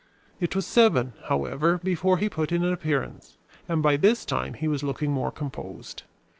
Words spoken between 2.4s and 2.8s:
in an